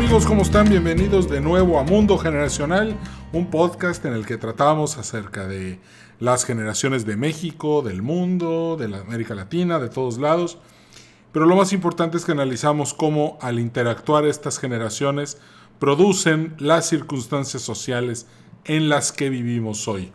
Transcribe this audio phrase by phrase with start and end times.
[0.00, 0.24] amigos?
[0.24, 0.66] ¿Cómo están?
[0.66, 2.96] Bienvenidos de nuevo a Mundo Generacional,
[3.34, 5.78] un podcast en el que tratamos acerca de
[6.18, 10.56] las generaciones de México, del mundo, de la América Latina, de todos lados.
[11.32, 15.36] Pero lo más importante es que analizamos cómo al interactuar estas generaciones
[15.78, 18.26] producen las circunstancias sociales
[18.64, 20.12] en las que vivimos hoy.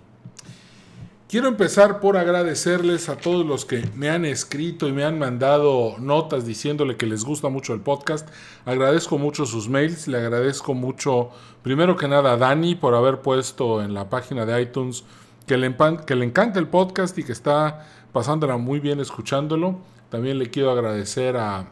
[1.35, 5.97] Quiero empezar por agradecerles a todos los que me han escrito y me han mandado
[5.99, 8.29] notas diciéndole que les gusta mucho el podcast.
[8.63, 11.31] Agradezco mucho sus mails, le agradezco mucho,
[11.61, 15.03] primero que nada, a Dani por haber puesto en la página de iTunes
[15.45, 15.75] que le,
[16.07, 19.79] que le encanta el podcast y que está pasándola muy bien escuchándolo.
[20.09, 21.67] También le quiero agradecer a,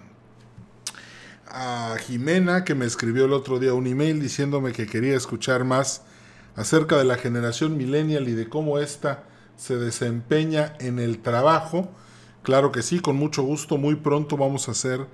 [1.47, 6.01] a Jimena que me escribió el otro día un email diciéndome que quería escuchar más
[6.57, 9.23] acerca de la generación millennial y de cómo esta
[9.55, 11.89] se desempeña en el trabajo.
[12.43, 15.07] Claro que sí, con mucho gusto, muy pronto vamos a hacer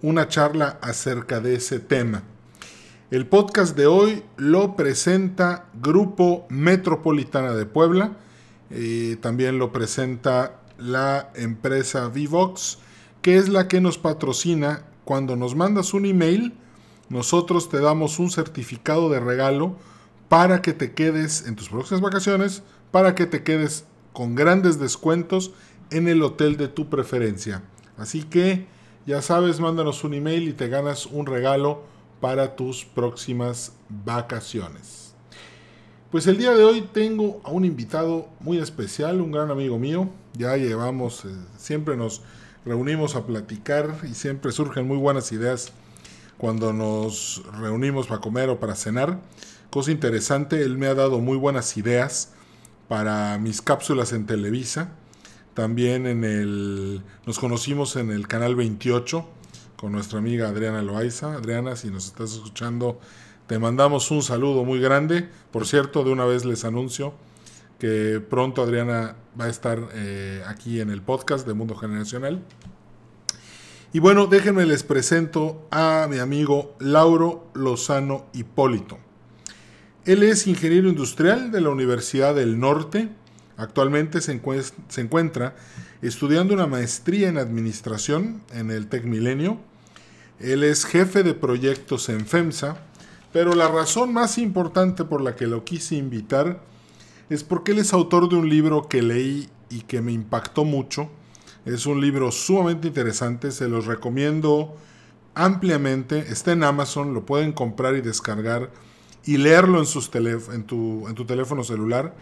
[0.00, 2.22] una charla acerca de ese tema.
[3.10, 8.16] El podcast de hoy lo presenta Grupo Metropolitana de Puebla,
[8.70, 12.78] eh, también lo presenta la empresa Vivox,
[13.20, 14.84] que es la que nos patrocina.
[15.04, 16.54] Cuando nos mandas un email,
[17.10, 19.76] nosotros te damos un certificado de regalo
[20.30, 22.62] para que te quedes en tus próximas vacaciones
[22.92, 25.52] para que te quedes con grandes descuentos
[25.90, 27.62] en el hotel de tu preferencia.
[27.96, 28.66] Así que
[29.06, 31.82] ya sabes, mándanos un email y te ganas un regalo
[32.20, 35.14] para tus próximas vacaciones.
[36.12, 40.08] Pues el día de hoy tengo a un invitado muy especial, un gran amigo mío.
[40.34, 42.22] Ya llevamos, eh, siempre nos
[42.64, 45.72] reunimos a platicar y siempre surgen muy buenas ideas
[46.36, 49.18] cuando nos reunimos para comer o para cenar.
[49.70, 52.34] Cosa interesante, él me ha dado muy buenas ideas
[52.88, 54.92] para mis cápsulas en Televisa.
[55.54, 59.28] También en el, nos conocimos en el canal 28
[59.76, 61.34] con nuestra amiga Adriana Loaiza.
[61.34, 63.00] Adriana, si nos estás escuchando,
[63.46, 65.28] te mandamos un saludo muy grande.
[65.50, 67.14] Por cierto, de una vez les anuncio
[67.78, 72.40] que pronto Adriana va a estar eh, aquí en el podcast de Mundo Generacional.
[73.92, 78.98] Y bueno, déjenme les presento a mi amigo Lauro Lozano Hipólito.
[80.04, 83.08] Él es ingeniero industrial de la Universidad del Norte.
[83.56, 85.54] Actualmente se, encuentra
[86.00, 89.60] estudiando una maestría en administración en el Tec Milenio.
[90.40, 92.78] Él es jefe de proyectos en FEMSA,
[93.32, 96.60] pero la razón más importante por la que lo quise invitar
[97.30, 101.10] es porque él es autor de un libro que leí y que me impactó mucho.
[101.64, 104.76] Es un libro sumamente interesante, se los recomiendo
[105.36, 106.18] ampliamente.
[106.18, 108.70] Está en Amazon, lo pueden comprar y descargar
[109.24, 112.14] y leerlo en, tu teléfono celular,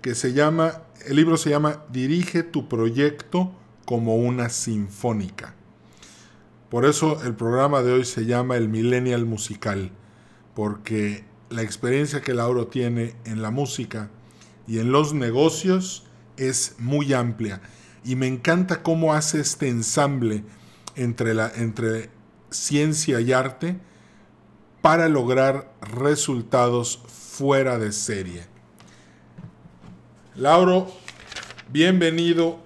[0.00, 3.52] que se llama, el libro se llama Dirige tu proyecto
[3.84, 5.54] como una sinfónica.
[6.70, 9.90] Por eso el programa de hoy se llama El Millennial Musical,
[10.54, 14.10] porque la experiencia que Lauro tiene en la música
[14.66, 17.62] y en los negocios es muy amplia.
[18.04, 20.44] Y me encanta cómo hace este ensamble
[20.94, 22.10] entre, la, entre
[22.50, 23.78] ciencia y arte
[24.80, 28.42] para lograr resultados fuera de serie.
[30.36, 30.88] Lauro,
[31.70, 32.58] bienvenido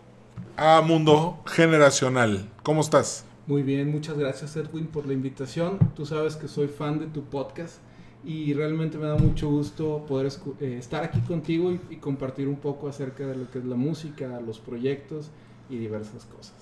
[0.56, 2.50] a Mundo Generacional.
[2.62, 3.24] ¿Cómo estás?
[3.46, 5.78] Muy bien, muchas gracias Edwin por la invitación.
[5.96, 7.78] Tú sabes que soy fan de tu podcast
[8.24, 10.30] y realmente me da mucho gusto poder
[10.60, 14.40] eh, estar aquí contigo y, compartir un poco acerca de lo que es la música,
[14.46, 15.30] los proyectos
[15.68, 16.54] y diversas cosas.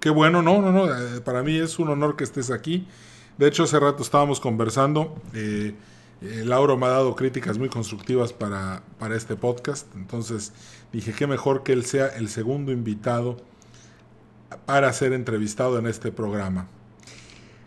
[0.00, 2.86] Qué bueno, no, no, no, eh, para mí es un honor que estés aquí
[3.38, 5.14] de hecho, hace rato estábamos conversando.
[5.34, 5.74] Eh,
[6.20, 9.86] eh, Lauro me ha dado críticas muy constructivas para, para este podcast.
[9.94, 10.52] Entonces
[10.92, 13.38] dije, qué mejor que él sea el segundo invitado
[14.66, 16.68] para ser entrevistado en este programa.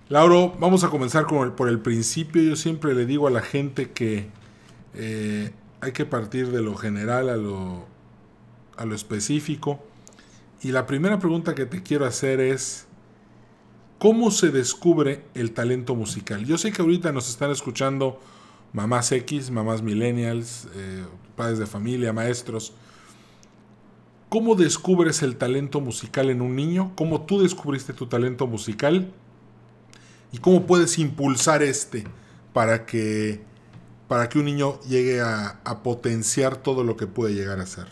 [0.08, 2.42] Lauro, vamos a comenzar por el principio.
[2.44, 4.30] Yo siempre le digo a la gente que
[4.94, 5.52] eh,
[5.82, 7.86] hay que partir de lo general a lo,
[8.78, 9.84] a lo específico.
[10.62, 12.86] Y la primera pregunta que te quiero hacer es,
[13.98, 16.46] ¿Cómo se descubre el talento musical?
[16.46, 18.20] Yo sé que ahorita nos están escuchando
[18.74, 21.06] mamás X, mamás millennials, eh,
[21.38, 22.74] padres de familia, maestros.
[24.28, 26.92] ¿Cómo descubres el talento musical en un niño?
[26.96, 29.14] ¿Cómo tú descubriste tu talento musical?
[30.34, 32.04] ¿Y cómo puedes impulsar este
[32.52, 33.40] para que,
[34.10, 37.88] para que un niño llegue a, potenciar todo lo que puede llegar a ser?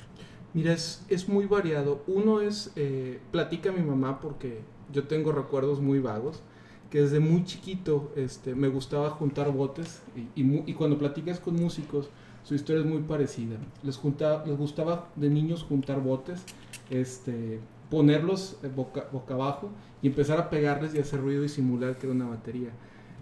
[0.54, 2.04] Mira, es, muy variado.
[2.08, 4.62] Uno es, eh, platica mi mamá porque
[4.92, 6.42] yo tengo recuerdos muy vagos,
[6.90, 10.04] que desde muy chiquito este, me gustaba juntar botes
[10.36, 12.10] y, cuando platicas con músicos,
[12.44, 13.58] su historia es muy parecida.
[13.82, 14.00] Les,
[14.46, 16.44] les gustaba de niños juntar botes,
[16.90, 17.60] este,
[17.90, 19.70] ponerlos boca, boca abajo
[20.02, 22.70] y empezar a pegarles y hacer ruido y simular que era una batería.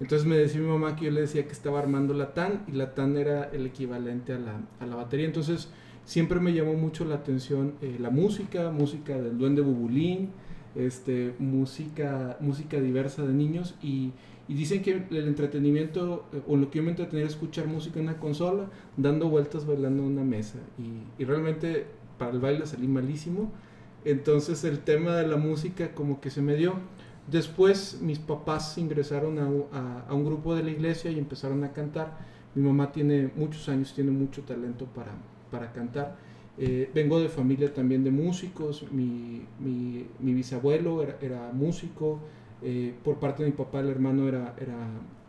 [0.01, 2.71] Entonces me decía mi mamá que yo le decía que estaba armando la TAN y
[2.71, 5.27] la TAN era el equivalente a la, a la batería.
[5.27, 5.69] Entonces
[6.05, 10.31] siempre me llamó mucho la atención eh, la música, música del duende bubulín,
[10.75, 14.11] este, música, música diversa de niños y,
[14.47, 17.99] y dicen que el entretenimiento eh, o lo que yo me entretenía es escuchar música
[17.99, 21.85] en una consola, dando vueltas bailando en una mesa y, y realmente
[22.17, 23.51] para el baile salí malísimo.
[24.05, 26.73] Entonces el tema de la música como que se me dio.
[27.29, 31.71] Después mis papás ingresaron a, a, a, un grupo de la iglesia y empezaron a
[31.71, 32.17] cantar.
[32.55, 35.11] Mi mamá tiene muchos años, tiene mucho talento para,
[35.51, 36.17] para cantar.
[36.63, 42.19] Eh, vengo de familia también de músicos, mi, mi, mi bisabuelo era, era músico,
[42.61, 44.77] eh, por parte de mi papá el hermano era, era,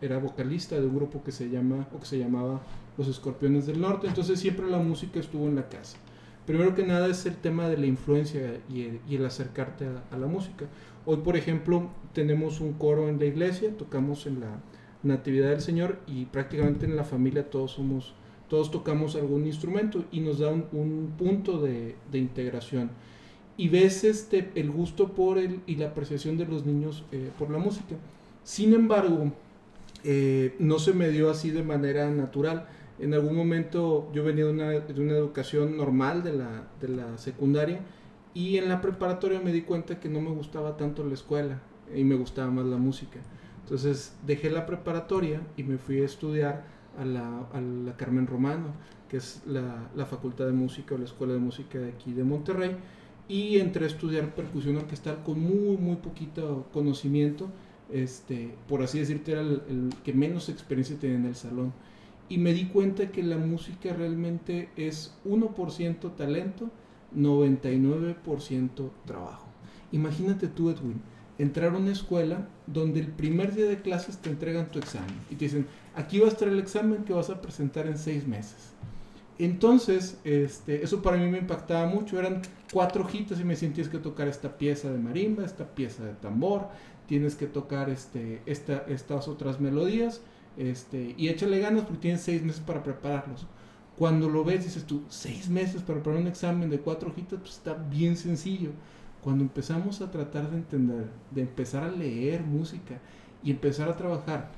[0.02, 2.60] era vocalista de un grupo que se, llama, o que se llamaba
[2.98, 5.96] Los Escorpiones del Norte, entonces siempre la música estuvo en la casa.
[6.44, 10.02] Primero que nada es el tema de la influencia y el, y el acercarte a,
[10.14, 10.66] a, la música.
[11.06, 14.60] Hoy, por ejemplo, tenemos un coro en la iglesia, tocamos en la
[15.02, 18.14] Natividad del Señor y prácticamente en la familia todos somos
[18.52, 22.90] todos tocamos algún instrumento y nos da un, un punto de, de, integración.
[23.56, 27.48] Y ves este, el gusto por el, y la apreciación de los niños eh, por
[27.48, 27.96] la música.
[28.44, 29.32] Sin embargo,
[30.04, 32.66] eh, no se me dio así de manera natural.
[32.98, 37.16] En algún momento yo venía de una, de una educación normal de la, de la
[37.16, 37.80] secundaria
[38.34, 41.62] y en la preparatoria me di cuenta que no me gustaba tanto la escuela
[41.96, 43.18] y me gustaba más la música.
[43.62, 48.68] Entonces dejé la preparatoria y me fui a estudiar a la, a la Carmen Romano,
[49.08, 52.24] que es la, la, Facultad de Música o la Escuela de Música de aquí de
[52.24, 52.76] Monterrey,
[53.28, 57.50] y entré a estudiar percusión orquestal con muy, muy poquito conocimiento,
[57.90, 61.72] este, por así decirte, era el, el que menos experiencia tenía en el salón.
[62.28, 66.70] Y me di cuenta que la música realmente es 1% talento,
[67.14, 69.46] 99% trabajo.
[69.92, 71.02] Imagínate tú, Edwin,
[71.38, 75.34] entrar a una escuela donde el primer día de clases te entregan tu examen y
[75.34, 78.72] te dicen, aquí va a estar el examen que vas a presentar en seis meses.
[79.38, 82.18] Entonces, este, eso para mí me impactaba mucho.
[82.18, 82.42] Eran
[82.72, 86.12] cuatro hojitas y me decían, tienes que tocar esta pieza de marimba, esta pieza de
[86.14, 86.68] tambor,
[87.06, 90.20] tienes que tocar este, esta, estas otras melodías
[90.56, 93.46] este, y échale ganas porque tienes seis meses para prepararlos.
[93.98, 97.52] Cuando lo ves, dices tú, seis meses para preparar un examen de cuatro hojitas, pues
[97.52, 98.70] está bien sencillo.
[99.22, 102.98] Cuando empezamos a tratar de entender, de empezar a leer música
[103.44, 104.50] y empezar a trabajar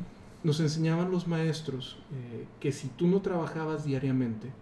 [0.44, 4.52] nos enseñaban los maestros eh, que si tú no trabajabas diariamente,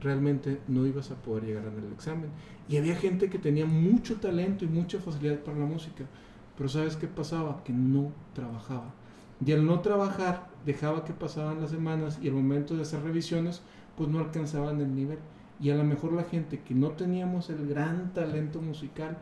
[0.00, 2.30] realmente no ibas a poder llegar al examen.
[2.68, 6.04] Y había gente que tenía mucho talento y mucha facilidad para la música,
[6.56, 7.64] pero ¿sabes qué pasaba?
[7.64, 8.94] Que no trabajaba.
[9.44, 13.62] Y al no trabajar, dejaba que pasaban las semanas y el momento de hacer revisiones,
[13.96, 15.18] pues no alcanzaban el nivel.
[15.60, 19.16] Y a lo mejor la gente que no teníamos el gran talento musical,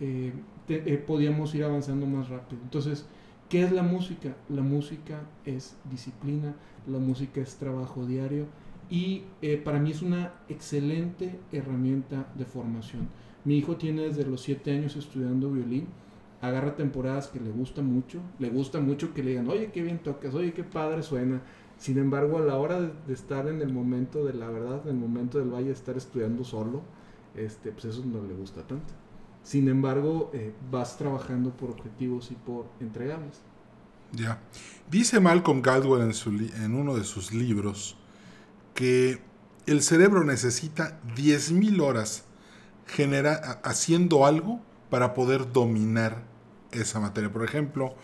[0.00, 0.32] eh,
[0.68, 2.62] eh, podíamos ir avanzando más rápido.
[2.62, 3.06] Entonces,
[3.50, 4.36] ¿Qué es la música?
[4.48, 6.54] La música es disciplina,
[6.86, 8.46] la música es trabajo diario
[8.88, 13.08] y eh, para mí es una excelente herramienta de formación.
[13.44, 15.88] Mi hijo tiene desde los 7 años estudiando violín,
[16.40, 19.98] agarra temporadas que le gusta mucho, le gusta mucho que le digan, oye, qué bien
[19.98, 21.42] tocas, oye, qué padre suena.
[21.76, 24.90] Sin embargo, a la hora de, de estar en el momento de la verdad, en
[24.94, 26.82] el momento del valle, estar estudiando solo,
[27.34, 28.94] este, pues eso no le gusta tanto.
[29.42, 33.40] Sin embargo, eh, vas trabajando por objetivos y por entregables.
[34.12, 34.40] Ya.
[34.90, 37.96] Dice Malcolm Gladwell en, su en uno de sus libros
[38.74, 39.20] que
[39.66, 42.24] el cerebro necesita 10.000 horas
[42.86, 46.24] genera haciendo algo para poder dominar
[46.72, 47.32] esa materia.
[47.32, 47.94] Por ejemplo,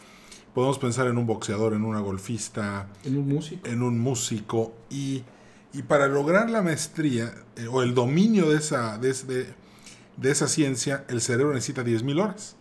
[0.54, 5.24] podemos pensar en un boxeador, en una golfista, en un músico, en un músico y,
[5.72, 9.54] y para lograr la maestría eh, o el dominio de esa, de, de,
[10.16, 12.56] de esa ciencia, el cerebro necesita 10.000 horas.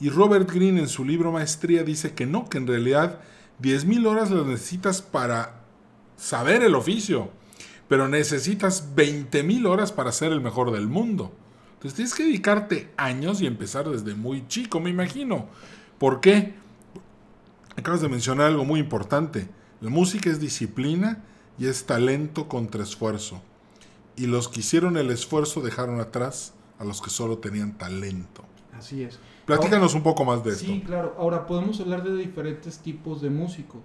[0.00, 3.20] Y Robert Greene en su libro Maestría dice que no, que en realidad
[3.62, 5.62] 10.000 horas las necesitas para
[6.16, 7.30] saber el oficio,
[7.88, 11.32] pero necesitas 20.000 horas para ser el mejor del mundo.
[11.74, 15.46] Entonces tienes que dedicarte años y empezar desde muy chico, me imagino.
[15.98, 16.54] ¿Por qué?
[17.76, 19.48] Acabas de mencionar algo muy importante.
[19.80, 21.22] La música es disciplina
[21.58, 23.42] y es talento contra esfuerzo.
[24.16, 28.44] Y los que hicieron el esfuerzo dejaron atrás a los que solo tenían talento.
[28.76, 29.18] Así es.
[29.46, 30.64] Platícanos Ahora, un poco más de esto.
[30.64, 31.14] Sí, claro.
[31.18, 33.80] Ahora podemos hablar de diferentes tipos de músicos.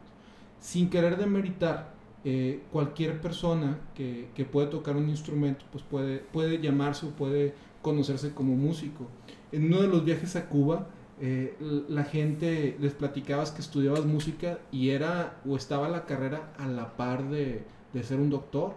[0.60, 1.93] Sin querer demeritar,
[2.25, 7.53] eh, cualquier persona que, que, puede tocar un instrumento, pues puede, puede llamarse o puede
[7.81, 9.08] conocerse como músico.
[9.51, 10.88] En uno de los viajes a Cuba,
[11.22, 11.55] eh,
[11.88, 16.98] la gente les platicabas que estudiabas música y era o estaba la carrera a la
[16.98, 18.75] par de, de ser un doctor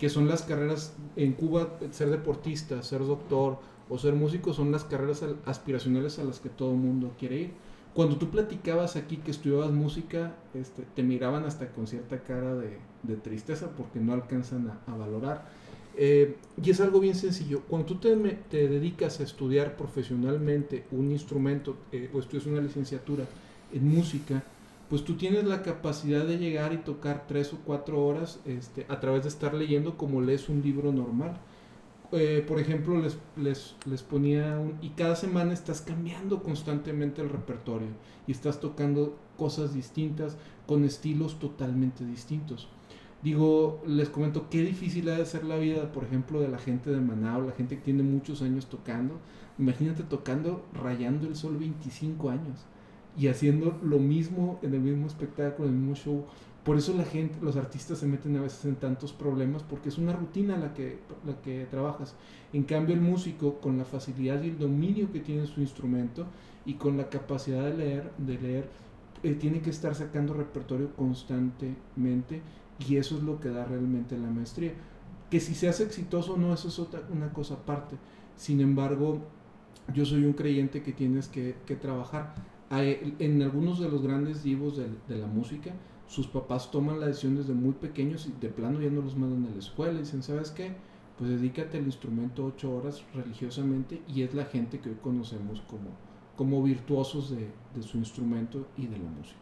[0.00, 3.58] que son las carreras en Cuba, ser deportista, ser doctor
[3.90, 7.50] o ser músico son las carreras aspiracionales a las que todo mundo quiere ir.
[7.92, 12.78] Cuando tú platicabas aquí que estudiabas música, este, te miraban hasta con cierta cara de,
[13.02, 15.48] de tristeza porque no alcanzan a, a valorar.
[15.96, 17.62] Eh, y es algo bien sencillo.
[17.68, 18.16] Cuando tú te,
[18.48, 23.24] te dedicas a estudiar profesionalmente un instrumento eh, o estudias una licenciatura
[23.72, 24.44] en música,
[24.90, 28.98] pues tú tienes la capacidad de llegar y tocar tres o cuatro horas este, a
[28.98, 31.34] través de estar leyendo como lees un libro normal.
[32.10, 34.78] Eh, por ejemplo, les, les, les ponía un...
[34.82, 37.86] Y cada semana estás cambiando constantemente el repertorio
[38.26, 42.68] y estás tocando cosas distintas con estilos totalmente distintos.
[43.22, 46.90] Digo, les comento qué difícil ha de ser la vida, por ejemplo, de la gente
[46.90, 49.20] de Manao, la gente que tiene muchos años tocando.
[49.56, 52.66] Imagínate tocando, rayando el sol 25 años
[53.16, 56.24] y haciendo lo mismo en el mismo espectáculo, en el mismo show.
[56.64, 59.98] Por eso la gente, los artistas se meten a veces en tantos problemas porque es
[59.98, 62.14] una rutina la que, la que trabajas.
[62.52, 66.26] En cambio el músico con la facilidad y el dominio que tiene su instrumento
[66.66, 68.68] y con la capacidad de leer, de leer
[69.22, 72.42] eh, tiene que estar sacando repertorio constantemente
[72.86, 74.72] y eso es lo que da realmente la maestría.
[75.30, 77.96] Que si se hace exitoso o no, eso es otra, una cosa aparte.
[78.36, 79.20] Sin embargo,
[79.94, 82.34] yo soy un creyente que tienes que, que trabajar.
[82.70, 85.72] En algunos de los grandes divos de, de la música,
[86.06, 89.50] sus papás toman la decisión desde muy pequeños y de plano ya no los mandan
[89.50, 90.74] a la escuela y dicen, ¿sabes qué?
[91.18, 95.90] Pues dedícate al instrumento ocho horas religiosamente y es la gente que hoy conocemos como,
[96.36, 99.36] como virtuosos de, de su instrumento y de la música.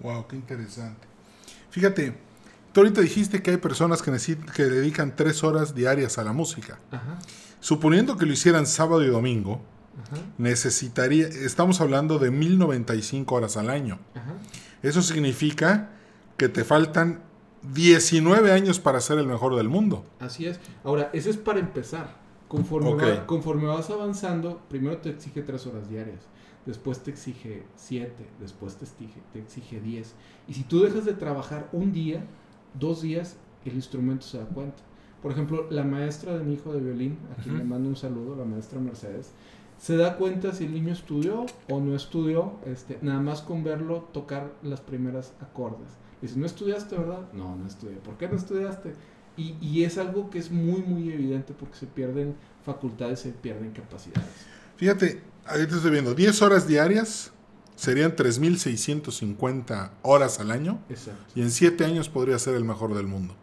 [0.00, 1.06] Wow, qué interesante.
[1.70, 2.16] Fíjate,
[2.72, 4.12] tú ahorita dijiste que hay personas que,
[4.54, 6.78] que dedican tres horas diarias a la música.
[6.90, 7.18] Ajá.
[7.60, 9.60] Suponiendo que lo hicieran sábado y domingo,
[10.02, 10.16] Ajá.
[10.38, 13.98] necesitaría, estamos hablando de 1095 horas al año.
[14.14, 14.34] Ajá.
[14.82, 15.90] Eso significa
[16.36, 17.20] que te faltan
[17.74, 20.04] 19 años para ser el mejor del mundo.
[20.20, 20.60] Así es.
[20.84, 22.14] Ahora, eso es para empezar.
[22.48, 23.02] Conforme, Ok.
[23.02, 26.20] va- conforme vas avanzando, primero te exige tres horas diarias,
[26.64, 30.14] después te exige siete, después te exige, te exige diez.
[30.46, 32.24] Y si tú dejas de trabajar un día,
[32.78, 34.76] dos días, el instrumento se da cuenta.
[35.22, 37.64] Por ejemplo, la maestra de mi hijo de violín, a quien Ujú.
[37.64, 39.32] le mando un saludo, la maestra Mercedes,
[39.78, 44.08] se da cuenta si el niño estudió o no estudió, este, nada más con verlo
[44.12, 45.88] tocar las primeras acordes.
[46.22, 47.28] Dice, ¿no estudiaste, verdad?
[47.32, 47.96] No, no estudié.
[47.96, 48.94] ¿Por qué no estudiaste?
[49.36, 53.72] Y, y es algo que es muy, muy evidente porque se pierden facultades, se pierden
[53.72, 54.30] capacidades.
[54.76, 57.32] Fíjate, ahorita estoy viendo, 10 horas diarias
[57.76, 61.32] serían 3.650 horas al año Exacto.
[61.34, 63.34] y en 7 años podría ser el mejor del mundo.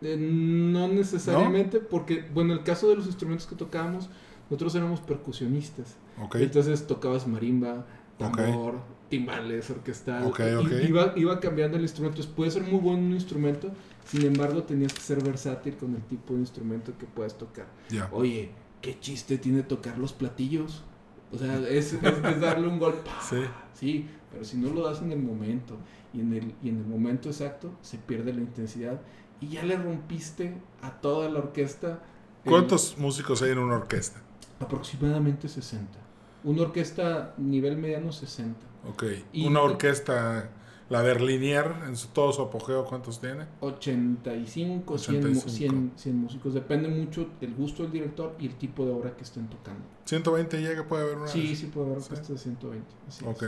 [0.00, 4.08] Eh, no necesariamente, porque, bueno, el caso de los instrumentos que tocábamos,
[4.52, 5.96] nosotros éramos percusionistas.
[6.22, 6.36] ¿Ok?
[6.36, 7.86] Entonces tocabas marimba,
[8.18, 8.74] tambor,
[9.08, 10.24] timbales, orquestal.
[10.24, 10.72] Ok, y- ok.
[10.88, 12.16] Iba, iba cambiando el instrumento.
[12.16, 13.70] Entonces, puede ser muy bueno un instrumento,
[14.04, 17.66] sin embargo, tenías que ser versátil con el tipo de instrumento que puedes tocar.
[17.88, 18.08] Ya.
[18.12, 18.50] Oye,
[18.82, 20.84] ¿qué chiste tiene tocar los platillos?
[21.32, 23.08] O sea, es, es- es darle un golpe.
[23.28, 23.36] Sí.
[23.74, 25.76] Sí, pero si no lo das en el momento
[26.12, 29.00] y en el, y en el momento exacto, se pierde la intensidad
[29.40, 32.02] y ya le rompiste a toda la orquesta.
[32.44, 34.20] el- ¿Cuántos músicos hay en una orquesta?
[34.62, 35.98] Aproximadamente 60.
[36.44, 38.58] Una orquesta nivel mediano 60.
[38.88, 39.04] Ok.
[39.32, 40.50] Y- Una orquesta,
[40.88, 43.46] la Berlinier, en su- todo su apogeo, ¿cuántos tiene?
[43.60, 45.50] 85, 100, mu- 85.
[45.50, 46.54] 100, 100 músicos.
[46.54, 49.80] Depende mucho del gusto del director y el tipo de obra que estén tocando.
[50.04, 51.28] 120 llega, puede haber una.
[51.28, 52.08] Sí, sí puede haber Sí.
[52.10, 52.86] orquestas de 120.
[53.08, 53.30] así es.
[53.30, 53.44] Ok.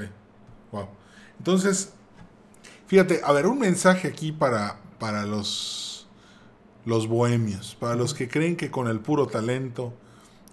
[0.73, 0.87] Wow.
[1.39, 1.93] Entonces,
[2.87, 6.07] fíjate, a ver, un mensaje aquí para, para los,
[6.85, 9.93] los bohemios, para los que creen que con el puro talento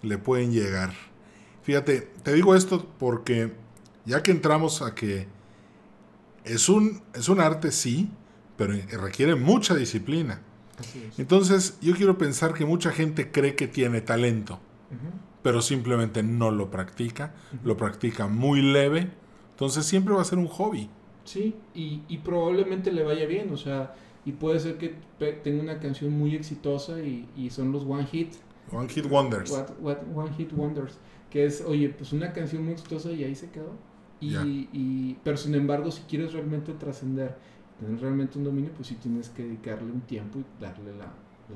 [0.01, 0.93] le pueden llegar.
[1.63, 3.53] Fíjate, te digo esto porque
[4.05, 5.27] ya que entramos a que
[6.43, 8.09] es un, es un arte, sí,
[8.57, 10.41] pero requiere mucha disciplina.
[11.17, 14.59] Entonces, yo quiero pensar que mucha gente cree que tiene talento,
[15.43, 19.11] pero simplemente no lo practica, lo practica muy leve,
[19.51, 20.89] entonces siempre va a ser un hobby.
[21.23, 23.93] Sí, y, y probablemente le vaya bien, o sea,
[24.25, 24.95] y puede ser que
[25.43, 28.33] tenga una canción muy exitosa y, y son los One Hit,
[28.71, 29.51] One Hit Wonders.
[29.51, 30.93] what, what- One Hit Wonders,
[31.29, 33.73] que es, oye, pues una canción muy exitosa y ahí se quedó.
[34.19, 34.35] Y,
[34.71, 37.35] y- pero sin embargo, si quieres realmente trascender,
[37.79, 41.07] tener realmente un dominio, pues sí tienes que dedicarle un tiempo y darle la,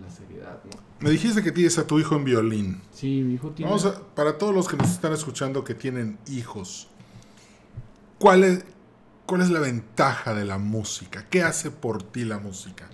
[0.02, 0.72] la seriedad, ¿no?
[1.00, 2.82] Me dijiste que tienes a tu hijo en violín.
[2.92, 3.70] Sí, mi hijo tiene...
[3.70, 6.88] Vamos a, para todos los que nos están escuchando que tienen hijos,
[8.18, 8.66] ¿cuál es,
[9.26, 11.28] ¿cuál es la ventaja de la música?
[11.30, 12.90] ¿Qué hace por ti la música?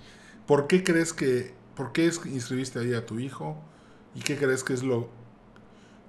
[0.46, 3.56] ¿Por qué crees que, por qué inscribiste ahí a tu hijo?
[4.14, 5.08] ¿Y qué crees que es lo...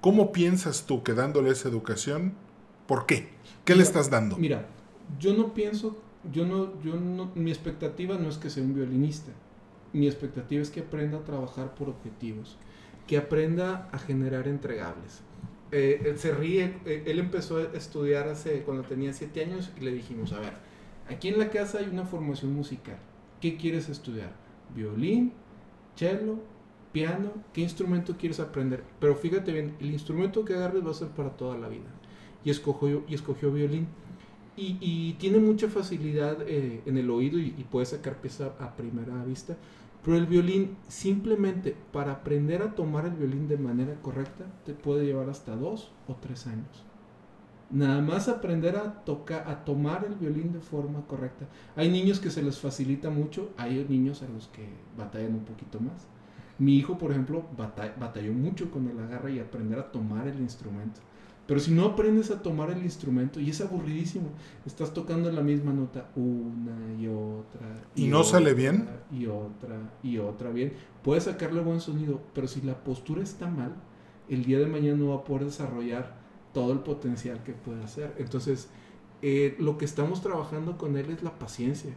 [0.00, 2.34] ¿Cómo piensas tú que dándole esa educación?
[2.86, 3.28] ¿Por qué?
[3.64, 4.36] ¿Qué le Mira, estás dando?
[4.36, 4.66] Mira,
[5.18, 5.96] yo no pienso,
[6.30, 9.32] yo no, yo no, mi expectativa no es que sea un violinista.
[9.92, 12.58] Mi expectativa es que aprenda a trabajar por objetivos,
[13.06, 15.22] que aprenda a generar entregables.
[15.72, 19.80] Eh, él se ríe, eh, él empezó a estudiar hace cuando tenía 7 años y
[19.80, 20.52] le dijimos, a ver,
[21.08, 22.98] aquí en la casa hay una formación musical,
[23.40, 24.32] ¿qué quieres estudiar?
[24.74, 25.32] ¿Violín?
[25.96, 26.38] ¿Cello?
[26.94, 27.32] ¿Piano?
[27.52, 28.84] ¿Qué instrumento quieres aprender?
[29.00, 31.90] Pero fíjate bien, el instrumento que agarres va a ser para toda la vida.
[32.44, 33.88] Y escogió, y escogió violín.
[34.56, 39.56] Y, tiene mucha facilidad eh, en el oído y, puede sacar pieza a primera vista.
[40.04, 45.04] Pero el violín, simplemente para aprender a tomar el violín de manera correcta, te puede
[45.04, 46.84] llevar hasta dos o tres años.
[47.70, 51.48] Nada más aprender a tocar, a tomar el violín de forma correcta.
[51.74, 55.80] Hay niños que se les facilita mucho, hay niños a los que batallan un poquito
[55.80, 56.13] más.
[56.58, 60.40] Mi hijo, por ejemplo, bata- batalló mucho con el agarre y aprender a tomar el
[60.40, 61.00] instrumento.
[61.46, 64.28] Pero si no aprendes a tomar el instrumento, y es aburridísimo,
[64.64, 67.82] estás tocando la misma nota una y otra.
[67.94, 68.88] ¿Y no sale bien?
[69.12, 70.72] Y otra y otra bien.
[71.02, 73.74] Puedes sacarle buen sonido, pero si la postura está mal,
[74.30, 76.16] el día de mañana no va a poder desarrollar
[76.54, 78.14] todo el potencial que puede hacer.
[78.18, 78.70] Entonces,
[79.20, 81.92] eh, lo que estamos trabajando con él es la paciencia.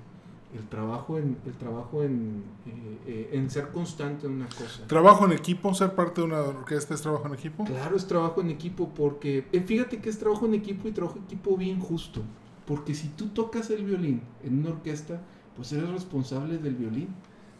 [0.53, 4.87] El trabajo en, el trabajo en, eh, eh, en ser constante en una cosa.
[4.87, 5.73] ¿Trabajo en equipo?
[5.73, 7.65] ¿Ser parte de una orquesta es trabajo en equipo?
[7.65, 11.17] Claro, es trabajo en equipo porque eh, fíjate que es trabajo en equipo y trabajo
[11.17, 12.21] en equipo bien justo.
[12.65, 15.21] Porque si tú tocas el violín en una orquesta,
[15.55, 17.09] pues eres responsable del violín.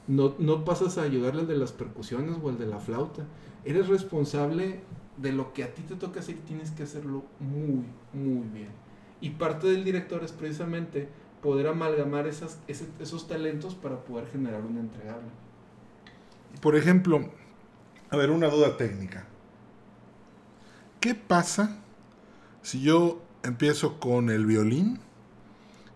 [0.08, 3.26] No, no pasas a ayudarle al de las percusiones o al de la flauta.
[3.66, 4.80] Eres responsable
[5.18, 8.70] de lo que a ti te toca hacer y tienes que hacerlo muy, muy bien.
[9.20, 11.10] Y parte del director es precisamente
[11.42, 15.30] poder amalgamar esos talentos para poder generar un entregable.
[16.62, 17.30] Por ejemplo,
[18.10, 19.26] a ver, una duda técnica.
[21.00, 21.78] ¿Qué pasa
[22.62, 25.00] si yo empiezo con el violín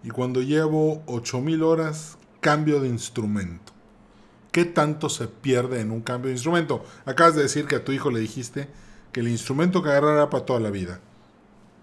[0.03, 3.74] y cuando llevo 8000 horas cambio de instrumento?
[4.51, 6.83] ¿Qué tanto se pierde en un cambio de instrumento?
[7.05, 8.67] Acabas de decir que a tu hijo le dijiste
[9.12, 11.00] que el instrumento que agarrará para toda la vida.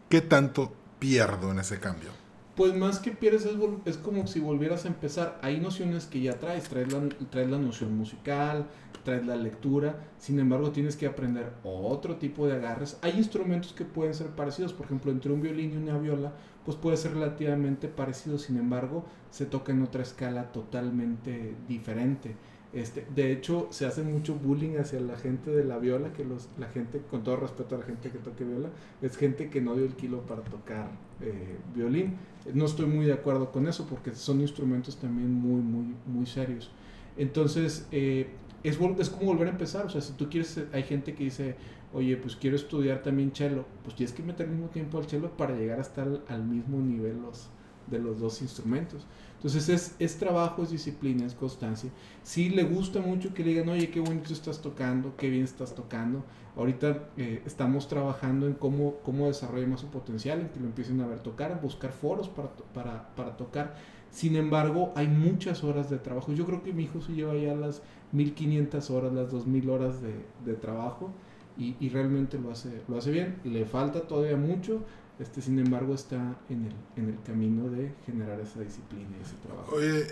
[0.09, 2.11] ¿Qué tanto pierdo en ese cambio?
[2.59, 5.39] Pues más que pierdes es, es como si volvieras a empezar.
[5.43, 8.67] Hay nociones que ya traes, traes la, traes la noción musical,
[9.05, 12.99] traes la lectura, sin embargo tienes que aprender otro tipo de agarres.
[13.01, 16.33] Hay instrumentos que pueden ser parecidos, por ejemplo, entre un violín y una viola,
[16.65, 22.35] pues puede ser relativamente parecido, sin embargo se toca en otra escala totalmente diferente.
[22.73, 26.49] Este, de hecho, se hace mucho bullying hacia la gente de la viola, que los,
[26.59, 28.69] la gente, con todo respeto a la gente que toque viola,
[29.01, 30.91] es gente que no dio el kilo para tocar
[31.23, 32.17] eh, violín.
[32.53, 36.71] No estoy muy de acuerdo con eso porque son instrumentos también muy, muy, muy serios.
[37.17, 38.29] Entonces, eh,
[38.63, 39.87] es, como volver a empezar.
[39.87, 41.57] O sea, si tú quieres, hay gente que dice,
[41.95, 45.31] oye, pues quiero estudiar también cello, pues tienes que meter al mismo tiempo al cello
[45.37, 47.49] para llegar hasta al, al mismo nivel los,
[47.91, 49.07] de los dos instrumentos.
[49.39, 51.91] Entonces es, es trabajo, es disciplina, es constancia.
[52.25, 55.77] Si le gusta mucho que le digan, oye, qué bonito estás tocando, qué bien estás
[55.77, 56.25] tocando.
[56.57, 61.01] Ahorita eh, estamos trabajando en cómo, cómo desarrollar más su potencial, en que lo empiecen
[61.03, 63.77] a ver tocar, buscar foros para, para, para tocar.
[64.11, 66.33] Sin embargo, hay muchas horas de trabajo.
[66.33, 70.15] Yo creo que mi hijo se lleva ya las 1500 horas, las 2000 horas de,
[70.45, 71.13] de trabajo
[71.57, 73.37] y, y realmente lo hace, lo hace bien.
[73.45, 74.83] Le falta todavía mucho,
[75.19, 79.35] este, sin embargo, está en el, en el camino de generar esa disciplina y ese
[79.37, 79.75] trabajo.
[79.75, 80.07] Oye,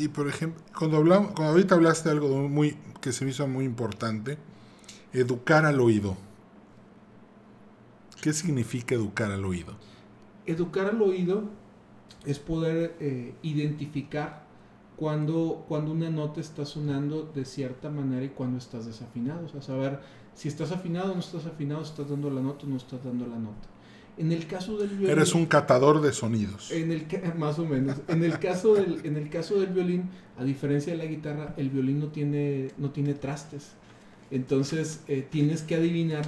[0.00, 3.46] y por ejemplo, cuando hablamos, cuando ahorita hablaste de algo muy que se me hizo
[3.48, 4.38] muy importante,
[5.12, 6.16] educar al oído.
[8.22, 9.74] ¿Qué significa educar al oído?
[10.46, 11.50] Educar al oído
[12.24, 14.44] es poder eh, identificar
[14.96, 19.46] cuando, cuando una nota está sonando de cierta manera y cuando estás desafinado.
[19.46, 20.00] O sea, saber
[20.34, 23.26] si estás afinado o no estás afinado, estás dando la nota o no estás dando
[23.26, 23.73] la nota.
[24.16, 26.70] En el caso del violín, Eres un catador de sonidos.
[26.70, 27.06] en el
[27.38, 27.98] más o menos.
[28.08, 31.70] En el caso del, en el caso del violín, a diferencia de la guitarra, el
[31.70, 33.72] violín no tiene, no tiene trastes.
[34.30, 36.24] Entonces eh, tienes que adivinar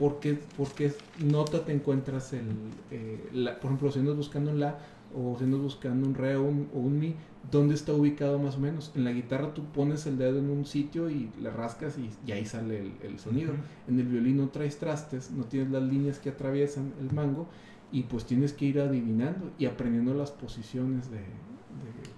[0.00, 2.46] por qué, por qué nota te encuentras el,
[2.90, 4.78] eh, la- por ejemplo, si andas buscando un la
[5.14, 7.14] o si andas buscando un re o un, o un mi,
[7.50, 8.92] ¿dónde está ubicado más o menos?
[8.94, 12.32] En la guitarra tú pones el dedo en un sitio y le rascas y, y
[12.32, 13.52] ahí sale el, el sonido.
[13.88, 17.46] En el violín no traes trastes, no tienes las líneas que atraviesan el mango
[17.92, 21.24] y pues tienes que ir adivinando y aprendiendo las posiciones de, de-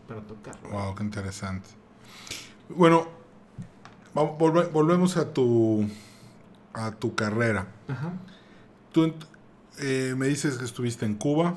[0.06, 0.68] para tocarlo.
[0.70, 1.68] Wow, qué interesante.
[2.68, 3.06] Bueno,
[4.14, 5.86] volve- volvemos a tu
[6.74, 7.68] a tu carrera.
[7.88, 8.12] Ajá,
[8.92, 9.12] Tú
[9.80, 11.54] eh, me dices que estuviste en Cuba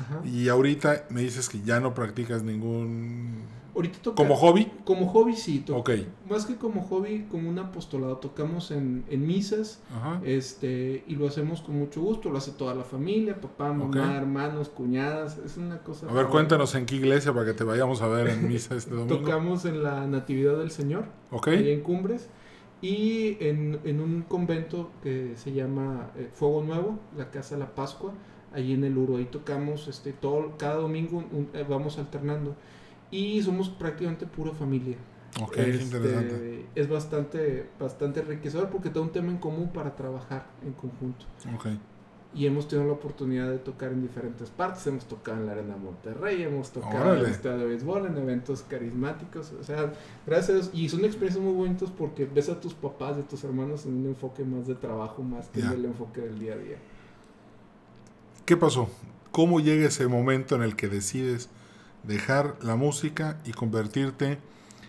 [0.00, 0.20] ajá.
[0.24, 3.42] y ahorita me dices que ya no practicas ningún
[3.76, 4.70] Ahorita toca, como hobby.
[4.84, 5.90] como hobby sí, to- Ok.
[6.30, 8.18] más que como hobby, como un apostolado.
[8.18, 10.20] Tocamos en, en misas Ajá.
[10.24, 12.30] este y lo hacemos con mucho gusto.
[12.30, 15.38] Lo hace toda la familia, papá, mamá, hermanos, cuñadas.
[15.38, 16.08] Es una cosa.
[16.08, 18.90] A ver, cuéntanos en qué iglesia para que te vayamos a ver en misa este
[18.94, 19.16] domingo.
[19.18, 21.06] Tocamos en la Natividad del Señor.
[21.32, 21.48] Ok.
[21.48, 22.28] ahí en Cumbres.
[22.84, 28.12] Y en, en un convento que se llama eh, Fuego Nuevo, la Casa La Pascua,
[28.52, 29.16] allí en el Uro.
[29.16, 32.54] Ahí tocamos este, todo, cada domingo un- eh, vamos alternando.
[33.10, 34.96] Y somos prácticamente pura familia.
[35.40, 36.66] Ok, Este, interesante.
[36.74, 41.24] Es bastante, bastante enriquecedor porque tengo un tema en común para trabajar en conjunto.
[41.54, 41.66] Ok.
[42.34, 44.86] Y hemos tenido la oportunidad de tocar en diferentes partes.
[44.86, 48.62] Hemos tocado en la Arena Monterrey, hemos tocado en el estadio de béisbol, en eventos
[48.62, 49.52] carismáticos.
[49.60, 49.92] O sea,
[50.26, 50.70] gracias a Dios.
[50.72, 53.94] Y son experiencias muy bonitas porque ves a tus papás y a tus hermanos en
[53.94, 56.76] un enfoque más de trabajo, más que en el enfoque del día a día.
[58.44, 58.88] ¿Qué pasó?
[59.30, 61.48] ¿Cómo llega ese momento en el que decides
[62.02, 64.38] dejar la música y convertirte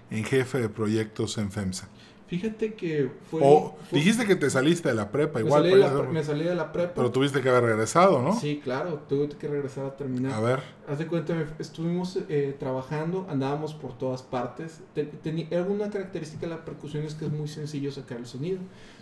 [0.10, 1.88] en jefe de proyectos en FEMSA?
[2.28, 3.40] Fíjate que fue.
[3.44, 6.10] O fue- dijiste que te saliste de la prepa, me igual, salí, de para la,
[6.10, 6.94] me salí de la prepa.
[6.96, 8.34] pero tuviste que haber regresado, ¿no?
[8.40, 10.34] Sí, claro, tuve que regresar a terminar.
[10.34, 14.82] A ver, Haz de cuenta, me- estuvimos eh, trabajando, andábamos por todas partes.
[14.96, 18.26] Te- teni- era una característica de la percusión es que es muy sencillo sacar el
[18.26, 18.58] sonido.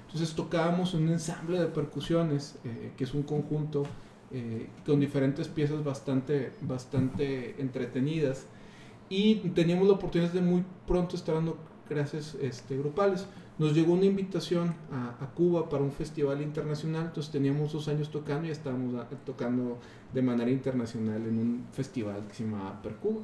[0.07, 3.83] Entonces tocábamos un ensamble de percusiones, eh, que es un conjunto
[4.35, 8.47] eh, con diferentes piezas bastante, bastante entretenidas.
[9.09, 13.25] Y teníamos la oportunidad de muy pronto estar dando clases este, grupales.
[13.59, 18.09] Nos llegó una invitación a, a Cuba para un festival internacional, entonces teníamos dos años
[18.09, 19.77] tocando y estábamos a- tocando
[20.13, 23.21] de manera internacional en un festival que se llamaba Percuba.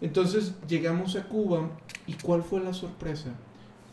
[0.00, 1.70] Entonces llegamos a Cuba
[2.06, 3.30] y ¿cuál fue la sorpresa?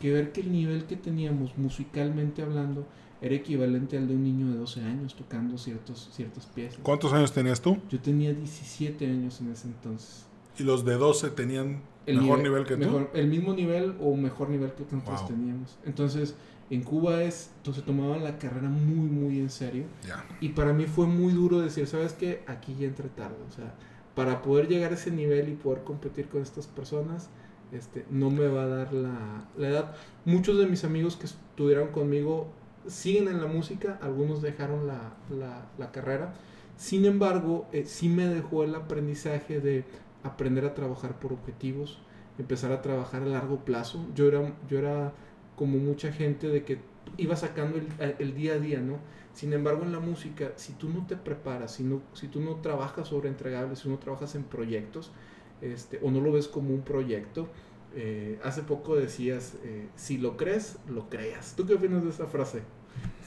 [0.00, 2.86] Que ver que el nivel que teníamos musicalmente hablando
[3.20, 6.78] era equivalente al de un niño de 12 años tocando ciertos, ciertas piezas.
[6.82, 7.76] ¿cuántos años tenías tú?
[7.90, 10.24] Yo tenía 17 años en ese entonces.
[10.58, 12.80] Y los de 12 tenían El mejor nivel, que tú.
[12.80, 15.28] mejor- El mismo nivel o mejor nivel que nosotros Wow.
[15.28, 15.78] teníamos.
[15.84, 16.34] Entonces,
[16.70, 19.84] en Cuba es, entonces tomaban la carrera muy, muy en serio.
[20.06, 20.24] Ya.
[20.40, 22.42] Y para mí fue muy duro decir, ¿sabes qué?
[22.46, 23.36] Aquí ya entré tarde.
[23.48, 23.74] O sea,
[24.14, 27.30] para poder llegar a ese nivel y poder competir con estas personas,
[27.72, 29.94] este, no me va a dar la, la edad.
[30.24, 32.48] Muchos de mis amigos que estuvieron conmigo
[32.86, 36.34] siguen en la música, algunos dejaron la, la- la carrera.
[36.78, 39.84] Sin embargo, eh, sí me dejó el aprendizaje de
[40.28, 41.98] aprender a trabajar por objetivos,
[42.38, 44.06] empezar a trabajar a largo plazo.
[44.14, 45.12] Yo era, yo era
[45.56, 46.78] como mucha gente de que
[47.16, 48.98] iba sacando el, el día a día, ¿no?
[49.38, 52.56] Sin embargo, en la música, si tú no te preparas, si, no, si tú no
[52.56, 55.12] trabajas sobre entregables, si no trabajas en proyectos,
[55.60, 57.48] este, o no lo ves como un proyecto,
[57.94, 61.54] eh, hace poco decías, eh, si lo crees, lo creas.
[61.56, 62.62] ¿Tú qué opinas de esa frase?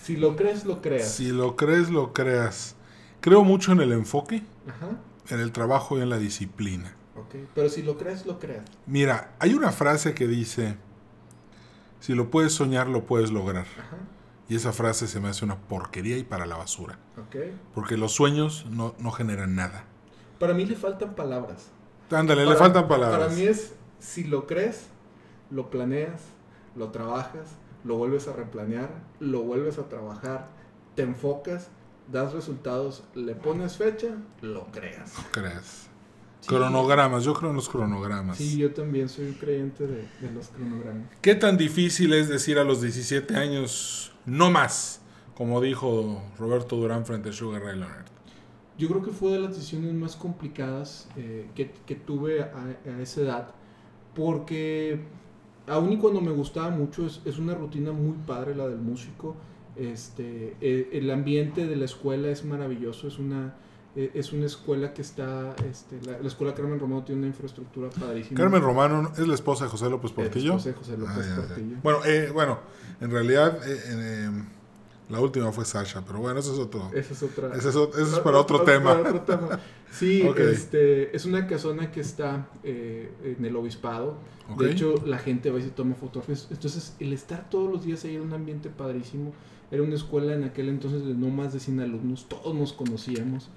[0.01, 1.09] Si lo crees, lo creas.
[1.09, 2.75] Si lo crees, lo creas.
[3.21, 6.93] Creo mucho en el enfoque, Ajá, en el trabajo y en la disciplina.
[7.15, 7.35] ok.
[7.55, 8.63] Pero si lo crees, lo creas.
[8.87, 10.77] Mira, hay una frase que dice,
[11.99, 13.65] si lo puedes soñar, lo puedes lograr.
[13.79, 13.97] Ajá,
[14.49, 16.97] Y esa frase se me hace una porquería y para la basura.
[17.17, 17.35] ok.
[17.73, 19.85] Porque los sueños no, no generan nada.
[20.39, 21.67] Para mí le faltan palabras.
[22.09, 23.19] Ándale, le faltan palabras.
[23.19, 24.87] Para mí es, si lo crees,
[25.49, 26.21] lo planeas,
[26.75, 27.47] lo trabajas,
[27.85, 30.47] lo vuelves a replanear, lo vuelves a trabajar,
[30.95, 31.69] te enfocas,
[32.11, 35.13] das resultados, le pones fecha, lo creas.
[35.17, 35.87] No creas.
[36.41, 36.47] Sí.
[36.47, 38.37] Cronogramas, yo creo en los cronogramas.
[38.37, 41.07] Sí, yo también soy un creyente de, de los cronogramas.
[41.21, 45.01] ¿Qué tan difícil es decir a los 17 años, no más?
[45.35, 48.05] Como dijo Roberto Durán frente a Sugar Ray Leonard.
[48.77, 53.01] Yo creo que fue de las decisiones más complicadas eh, que, que tuve a, a
[53.01, 53.47] esa edad,
[54.15, 54.99] porque
[55.67, 59.35] aun y cuando me gustaba mucho, es, es una rutina muy padre la del músico.
[59.75, 63.53] Este, eh, el ambiente de la escuela es maravilloso, es una,
[63.95, 67.89] eh, es una escuela que está, este, la, la escuela Carmen Romano tiene una infraestructura
[67.89, 68.37] padrísima.
[68.37, 70.53] Carmen Romano es la esposa de José López Es Portillo.
[70.53, 71.35] José José López Ah, ya, ya.
[71.47, 71.77] Portillo.
[71.83, 72.59] Bueno, eh, bueno,
[72.99, 74.29] en realidad eh, eh,
[75.11, 76.89] la última fue Sasha, pero bueno, eso es otro.
[76.93, 77.55] Esa es otra.
[77.55, 78.95] Ese es, o- ese es para otro tema.
[78.97, 79.59] para otro tema.
[79.91, 80.39] Sí, Ok.
[80.39, 84.15] este, es una casona que está eh, en el obispado.
[84.51, 84.63] Ok.
[84.63, 86.47] De hecho, la gente va y se toma fotografías.
[86.49, 89.33] Entonces, el estar todos los días ahí era un ambiente padrísimo.
[89.69, 92.27] Era una escuela en aquel entonces de no más de 100 alumnos.
[92.27, 93.49] Todos nos conocíamos.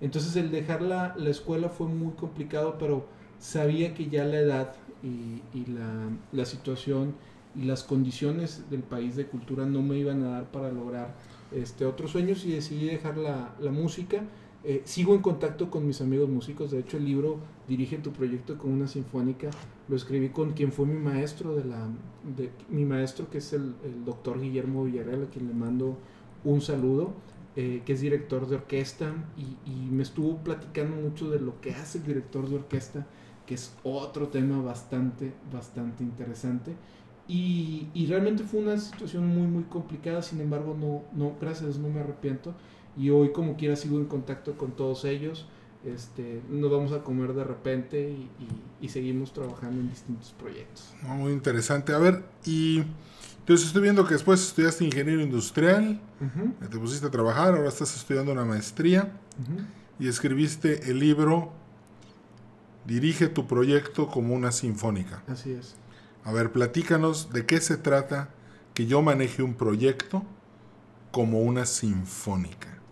[0.00, 3.06] Entonces, el dejar la, la escuela fue muy complicado, pero
[3.38, 7.14] sabía que ya la edad y, y la, la situación
[7.54, 11.14] y las condiciones del país de cultura no me iban a dar para lograr
[11.52, 14.22] este, otros sueños y decidí dejar la, la música.
[14.64, 17.38] Eh, sigo en contacto con mis amigos músicos, de hecho el libro
[17.68, 19.50] Dirige tu proyecto con una sinfónica
[19.88, 21.88] lo escribí con quien fue mi maestro de la
[22.36, 25.96] de, mi maestro que es el, el doctor Guillermo Villarreal a quien le mando
[26.44, 27.12] un saludo
[27.54, 31.72] eh, que es director de orquesta y, y me estuvo platicando mucho de lo que
[31.72, 33.06] hace el director de orquesta
[33.46, 36.72] que es otro tema bastante bastante interesante
[37.32, 41.66] y, y realmente fue una situación muy muy complicada sin embargo no no gracias a
[41.66, 42.54] Dios no me arrepiento
[42.96, 45.46] y hoy como quiera sigo en contacto con todos ellos
[45.84, 50.94] este, nos vamos a comer de repente y, y- y seguimos trabajando en distintos proyectos.
[51.02, 51.92] Muy interesante.
[51.92, 52.82] A ver, y
[53.40, 56.00] Entonces estoy viendo que después estudiaste ingeniero industrial,
[56.70, 59.10] te pusiste a trabajar, ahora estás estudiando una maestría
[59.98, 61.50] y escribiste el libro
[62.86, 65.22] Dirige tu proyecto como una sinfónica.
[65.28, 65.74] Así es.
[66.24, 68.30] A ver, platícanos de qué se trata
[68.74, 70.24] que yo maneje un proyecto
[71.10, 72.82] como una sinfónica.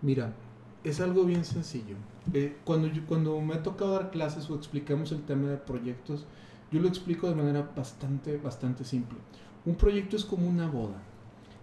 [0.00, 0.34] Mira,
[0.82, 1.96] es algo bien sencillo.
[2.32, 6.26] Eh, cuando, yo- cuando me ha tocado dar clases o explicamos el tema de proyectos,
[6.70, 9.18] yo lo explico de manera bastante, bastante simple.
[9.64, 11.02] Un proyecto es como una boda.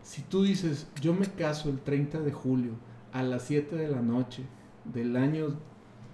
[0.01, 2.73] Si tú dices, yo me caso el 30 de julio
[3.11, 4.45] a las 7 de la noche
[4.85, 5.59] del año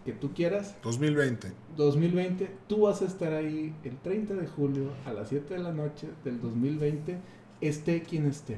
[0.08, 1.52] que tú quieras, 2020.
[1.76, 5.74] 2020, tú vas a estar ahí el 30 de julio a las 7 de la
[5.74, 7.20] noche del 2020,
[7.60, 8.58] esté quien esté.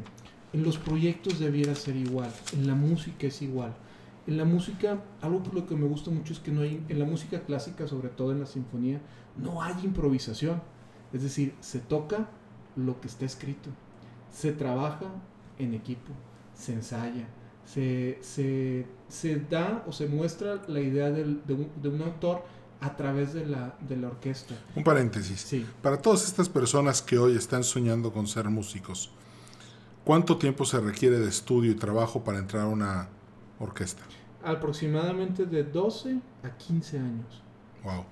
[0.54, 3.74] En los proyectos debiera ser igual, en la música es igual.
[4.28, 7.00] En la música, algo por lo que me gusta mucho es que no hay, en
[7.00, 9.02] la música clásica, sobre todo en la sinfonía,
[9.36, 10.62] no hay improvisación.
[11.14, 12.30] Es decir, se toca
[12.76, 13.72] lo que está escrito,
[14.32, 15.08] se trabaja
[15.58, 16.14] en equipo,
[16.54, 17.28] se ensaya,
[17.74, 22.44] se, se, se da o se muestra la idea del- de, un, de un autor
[22.82, 24.56] a través de la, de la orquesta.
[24.76, 25.42] Un paréntesis.
[25.42, 29.12] Sí, Para todas estas personas que hoy están soñando con ser músicos,
[30.06, 33.10] ¿cuánto tiempo se requiere de estudio y trabajo para entrar a una
[33.60, 34.04] orquesta?
[34.42, 37.44] aproximadamente de 12 a 15 años.
[37.84, 38.06] Wow.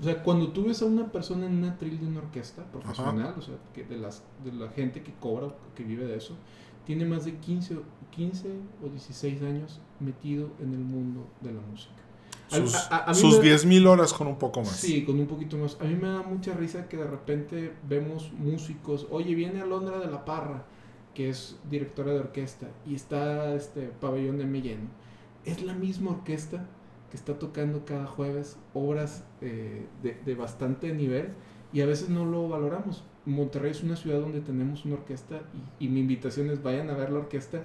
[0.00, 3.34] O sea, cuando tú ves a una persona en una tril de una orquesta profesional,
[3.36, 6.36] o sea, que de, las, de la gente que cobra, que vive de eso,
[6.84, 8.48] tiene más de 15, o- 15
[8.84, 11.92] o 16 años metido en el mundo de la música.
[12.48, 14.70] Sus, a- a- a mí sus me- 10.000 horas con un poco más.
[14.70, 15.76] Sí, con un poquito más.
[15.80, 20.06] A mí me da mucha risa que de repente vemos músicos, oye, viene Alondra de
[20.06, 20.64] la Parra,
[21.14, 24.88] que es directora de orquesta, y está este pabellón de Melleno.
[25.44, 26.66] Es la misma orquesta
[27.10, 31.28] que está tocando cada jueves obras eh, de, de bastante nivel
[31.72, 33.04] y a veces no lo valoramos.
[33.26, 35.42] Monterrey es una ciudad donde tenemos una orquesta
[35.80, 37.62] y, mi invitación es vayan a ver la orquesta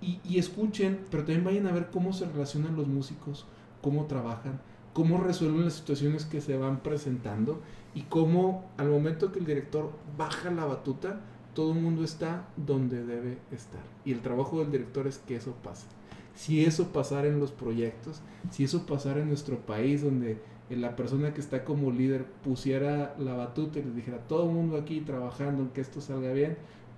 [0.00, 3.46] y, y escuchen, pero también vayan a ver cómo se relacionan los músicos,
[3.80, 4.60] cómo trabajan,
[4.92, 7.60] cómo resuelven las situaciones que se van presentando
[7.94, 11.20] y cómo al momento que el director baja la batuta,
[11.54, 13.82] todo el mundo está donde debe estar.
[14.04, 15.86] Y el trabajo del director es que eso pase.
[16.34, 20.38] Si eso pasara en los proyectos, si eso pasara en nuestro país, donde
[20.76, 24.76] la persona que está como líder pusiera la batuta y les dijera todo el mundo
[24.76, 26.56] aquí trabajando en que esto salga bien,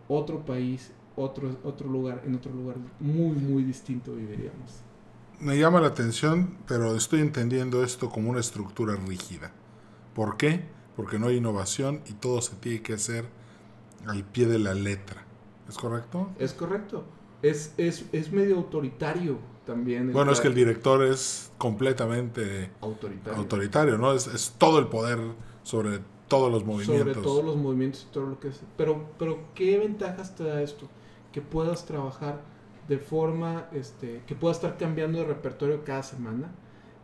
[0.09, 4.83] otro país, otro, otro lugar, en otro lugar muy, muy distinto viviríamos.
[5.41, 9.53] Me llama la atención, pero estoy entendiendo esto como una estructura rígida.
[10.15, 10.65] ¿Por qué?
[10.97, 13.27] Porque no hay innovación y todo se tiene que hacer
[14.07, 15.25] al pie de la letra.
[15.69, 16.31] ¿Es correcto?
[16.39, 17.05] Es correcto.
[17.43, 20.13] Es, es, es medio autoritario también.
[20.13, 23.39] Bueno, es que el director es completamente autoritario.
[23.39, 24.13] autoritario, ¿no?
[24.13, 25.19] Es, es todo el poder
[25.63, 27.15] sobre todos los movimientos.
[27.15, 28.61] Sobre todos los movimientos y todo lo que es.
[28.77, 30.89] Pero, pero ¿qué ventajas te da esto?
[31.33, 32.43] Que puedas trabajar
[32.89, 36.53] de forma, este, que puedas estar cambiando de repertorio cada semana,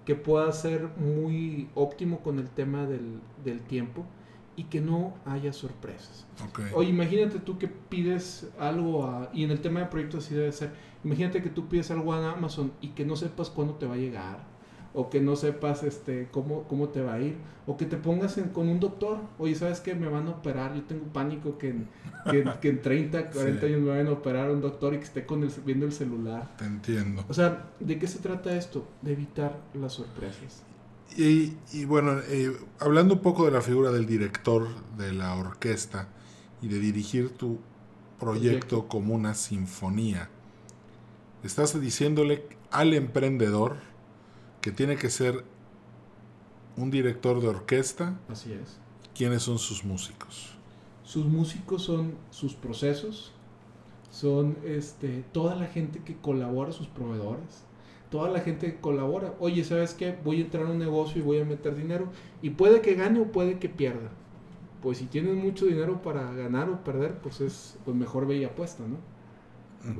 [0.05, 4.05] que puedas ser muy óptimo con el tema del, del tiempo
[4.61, 6.27] y que no haya sorpresas.
[6.47, 6.61] Ok.
[6.75, 10.53] Oye, imagínate tú que pides algo a, y en el tema de proyectos así debe
[10.53, 10.71] ser,
[11.03, 13.97] imagínate que tú pides algo a Amazon y que no sepas cuándo te va a
[13.97, 14.39] llegar,
[14.93, 18.37] o que no sepas este cómo, cómo te va a ir, o que te pongas
[18.37, 19.95] en- con un doctor, oye, ¿sabes qué?
[19.95, 21.89] Me van a operar, yo tengo pánico que en,
[22.31, 23.67] que, que en 30, 40 Sí.
[23.67, 25.93] años me vayan a operar a un doctor y que esté con el, viendo el
[25.93, 26.55] celular.
[26.59, 27.25] Te entiendo.
[27.31, 28.87] O sea, ¿de qué se trata esto?
[29.01, 30.65] De evitar las sorpresas.
[31.17, 36.09] Y, y bueno, eh, hablando un poco de la figura del director de la orquesta
[36.63, 37.59] y de dirigir tu
[38.19, 38.89] proyecto Proyecto.
[38.89, 40.29] como una sinfonía,
[41.43, 43.77] estás diciéndole al emprendedor
[44.61, 45.45] que tiene que ser
[46.77, 48.79] un director de orquesta, Así es.
[49.15, 50.55] quiénes son sus músicos.
[51.03, 53.33] Sus músicos son sus procesos,
[54.11, 57.65] son este, toda la gente que colabora, sus proveedores,
[58.11, 59.35] toda la gente que colabora.
[59.39, 60.17] Oye, ¿sabes qué?
[60.25, 62.09] Voy a entrar a un negocio y voy a meter dinero
[62.43, 64.11] y puede que gane o puede que pierda.
[64.83, 68.45] Pues si tienes mucho dinero para ganar o perder, pues es pues mejor ve y
[68.45, 68.97] apuesta, ¿no?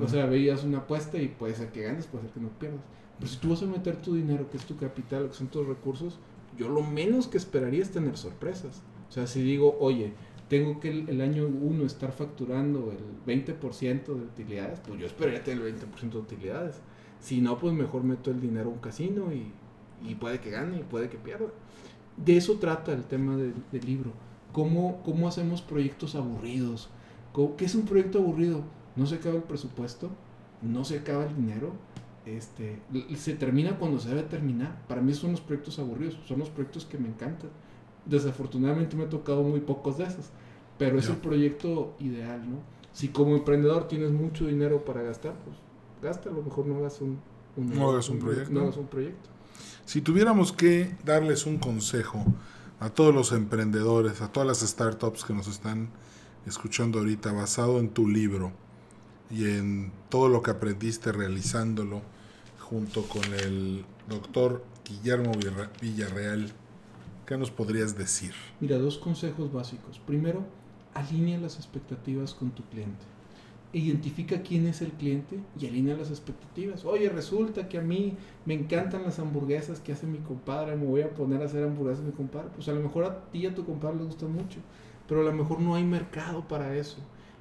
[0.03, 2.81] O sea, veías una apuesta y puede ser que ganes, puede ser que no pierdas.
[3.17, 5.65] Pero si tú vas a meter tu dinero, que es tu capital, que son tus
[5.65, 6.19] recursos,
[6.57, 8.83] yo lo menos que esperaría es tener sorpresas.
[9.09, 10.13] O sea, si digo, oye,
[10.49, 15.43] tengo que el, el año 1 estar facturando el 20% de utilidades, pues yo esperaría
[15.43, 16.81] tener el 20% de utilidades.
[17.21, 19.51] Si no, pues mejor meto el dinero a un casino y,
[20.09, 21.47] y puede que gane y puede que pierda.
[22.17, 24.11] De eso trata el tema del, del libro.
[24.51, 26.89] ¿Cómo, ¿Cómo hacemos proyectos aburridos?
[27.31, 28.63] ¿Cómo- ¿Qué es un proyecto aburrido?
[28.97, 30.09] No se acaba el presupuesto,
[30.61, 31.71] no se acaba el dinero,
[32.25, 32.79] este,
[33.15, 34.81] se termina cuando se debe terminar.
[34.87, 37.49] Para mí son los proyectos aburridos, son los proyectos que me encantan.
[38.05, 40.29] Desafortunadamente me ha tocado muy pocos de esos,
[40.77, 41.13] pero es Ya.
[41.13, 42.57] el proyecto ideal, ¿no?
[42.91, 45.55] Si como emprendedor tienes mucho dinero para gastar, pues
[46.01, 47.19] gástalo, mejor no hagas un,
[47.57, 48.51] No hagas un proyecto.
[48.51, 49.29] No hagas un proyecto.
[49.85, 52.23] Si tuviéramos que darles un consejo
[52.79, 55.89] a todos los emprendedores, a todas las startups que nos están
[56.45, 58.51] escuchando ahorita, basado en tu libro
[59.29, 62.01] y en todo lo que aprendiste realizándolo
[62.59, 66.51] junto con el doctor Guillermo Villarre- Villarreal,
[67.25, 68.33] ¿qué nos podrías decir?
[68.59, 69.99] Mira, dos consejos básicos.
[69.99, 70.43] Primero,
[70.93, 73.05] alinea las expectativas con tu cliente.
[73.73, 76.83] Identifica quién es el cliente y alinea las expectativas.
[76.83, 81.01] Oye, resulta que a mí me encantan las hamburguesas que hace mi compadre, me voy
[81.01, 82.49] a poner a hacer hamburguesas mi compadre.
[82.53, 84.59] Pues a lo mejor a ti y a tu compadre les gusta mucho,
[85.07, 86.97] pero a lo mejor no hay mercado para eso.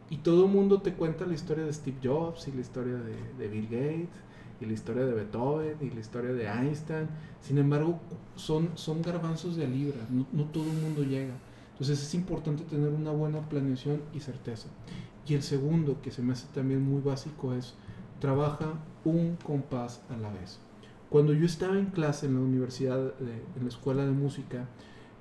[0.08, 3.14] Y todo el mundo te cuenta la historia de Steve Jobs y la historia de,
[3.38, 4.20] de Bill Gates
[4.60, 7.08] y la historia de Beethoven y la historia de Einstein.
[7.40, 7.98] Sin embargo,
[8.36, 11.34] son, son garbanzos de libra, no, no todo el mundo llega.
[11.72, 14.68] Entonces es importante tener una buena planeación y certeza.
[15.30, 17.74] Y el segundo, que se me hace también muy básico, es
[18.18, 18.72] trabaja
[19.04, 20.58] un compás a la vez.
[21.08, 24.66] Cuando yo estaba en clase en la universidad, de- en la escuela de música,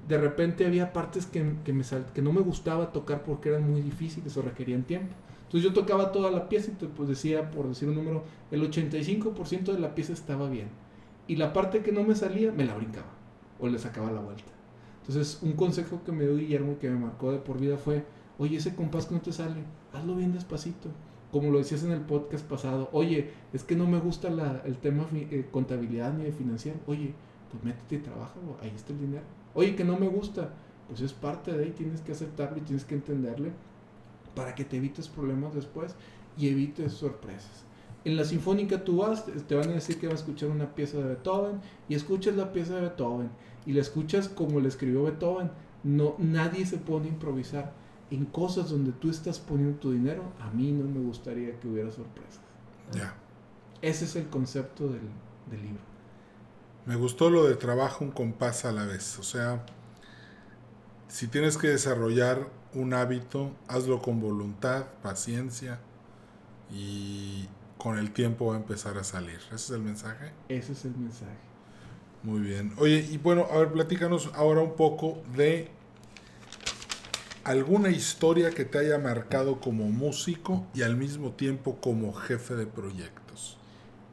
[0.07, 3.69] de repente había partes que, que, me sal- que no me gustaba tocar porque eran
[3.69, 5.13] muy difíciles o requerían tiempo.
[5.43, 8.63] Entonces yo tocaba toda la pieza y te- pues decía, por decir un número, el
[8.63, 10.69] 85% de la pieza estaba bien.
[11.27, 13.11] Y la parte que no me salía, me la brincaba
[13.59, 14.51] o le sacaba la vuelta.
[15.01, 18.03] Entonces, un consejo que me dio Guillermo y que me marcó de por vida fue,
[18.39, 20.89] oye, ese compás que no te sale, hazlo bien despacito.
[21.31, 24.29] Como lo decías en el podcast pasado, oye, es que no me gusta
[24.65, 26.79] el tema eh, contabilidad ni de financiero.
[26.87, 27.13] Oye,
[27.51, 29.23] pues métete y trabaja, ahí está el dinero.
[29.53, 30.49] Oye, que no me gusta,
[30.87, 33.51] pues es parte de ahí, tienes que aceptarlo y tienes que entenderle
[34.33, 35.95] para que te evites problemas después
[36.37, 37.65] y evites sorpresas.
[38.05, 40.97] En la sinfónica tú vas, te van a decir que vas a escuchar una pieza
[40.97, 43.29] de Beethoven y escuchas la pieza de Beethoven
[43.65, 45.51] y la escuchas como la escribió Beethoven.
[45.83, 47.73] No, nadie se pone a improvisar.
[48.11, 51.91] En cosas donde tú estás poniendo tu dinero, a mí no me gustaría que hubiera
[51.91, 52.41] sorpresas.
[52.91, 53.13] Ya.
[53.81, 55.01] Ese es el concepto del,
[55.49, 55.81] del libro.
[56.85, 59.19] Me gustó lo de trabajo un compás a la vez.
[59.19, 59.63] O sea,
[61.07, 65.79] si tienes que desarrollar un hábito, hazlo con voluntad, paciencia
[66.71, 69.39] y con el tiempo va a empezar a salir.
[69.47, 70.31] ¿Ese es el mensaje?
[70.49, 71.37] Ese es el mensaje.
[72.23, 72.73] Muy bien.
[72.77, 75.69] Oye, y bueno, a ver, platícanos ahora un poco de
[77.49, 82.67] alguna historia que te haya marcado como músico y al mismo tiempo como jefe de
[82.67, 83.57] proyectos.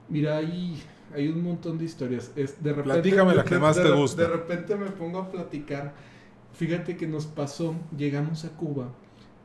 [0.08, 0.82] Mira, hay,
[1.14, 2.30] hay un montón de historias.
[2.34, 4.22] Es, de repente, Platícame la que más de te gusta.
[4.22, 5.92] De repente me pongo a platicar.
[6.54, 8.88] Fíjate que nos pasó, llegamos a Cuba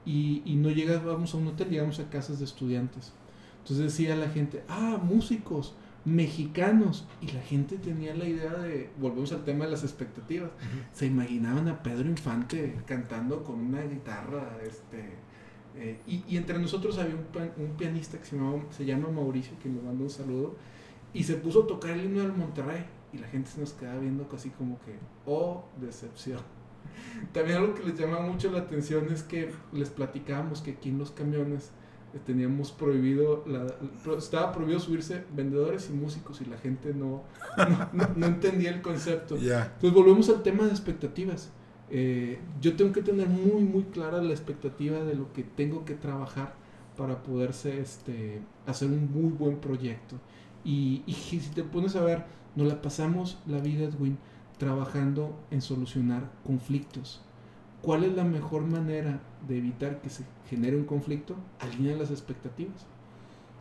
[0.06, 3.12] y, y no llegábamos a un hotel, llegamos a casas de estudiantes.
[3.58, 5.73] Entonces decía la gente, ah, músicos,
[6.05, 7.07] mexicanos.
[7.21, 10.51] Y la gente tenía la idea de, volvemos al tema de las expectativas,
[10.91, 15.15] se imaginaban a Pedro Infante cantando con una guitarra, este,
[15.75, 19.69] eh, y, y entre nosotros había un, pianista que se, llamaba- se llama Mauricio, que
[19.69, 20.55] me manda un saludo,
[21.13, 23.99] y se puso a tocar el himno del Monterrey, y la gente se nos quedaba
[23.99, 26.39] viendo casi como que, oh, decepción.
[27.33, 30.97] También algo que les llama mucho la atención es que les platicábamos que aquí en
[30.97, 31.71] los camiones
[32.19, 33.65] teníamos prohibido, la,
[34.17, 37.24] estaba prohibido subirse vendedores y músicos y la gente no,
[37.58, 39.38] no, no- no entendía el concepto.
[39.74, 41.50] Entonces volvemos al tema de expectativas.
[41.89, 45.93] Eh, yo tengo que tener muy, muy clara la expectativa de lo que tengo que
[45.95, 46.54] trabajar
[46.97, 50.15] para poderse este, hacer un muy buen proyecto.
[50.63, 54.17] Y, y si te pones a ver, nos la pasamos la vida, Edwin,
[54.58, 57.21] trabajando en solucionar conflictos.
[57.81, 61.35] ¿Cuál es la mejor manera de evitar que se genere un conflicto?
[61.59, 62.85] Alinea las expectativas.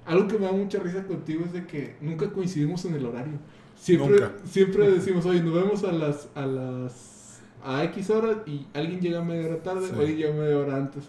[0.04, 3.34] Algo que me da mucha risa contigo es de que nunca coincidimos en el horario.
[3.76, 4.32] Siempre, Nunca.
[4.44, 9.22] siempre decimos, oye, nos vemos a las, a las a X horas y alguien llega
[9.22, 9.92] media hora tarde, Sí.
[9.96, 11.04] o alguien llega media hora antes.